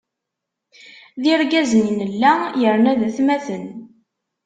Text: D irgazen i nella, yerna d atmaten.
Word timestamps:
D 1.21 1.23
irgazen 1.33 1.83
i 1.91 1.93
nella, 1.99 2.33
yerna 2.61 2.93
d 2.99 3.01
atmaten. 3.07 3.65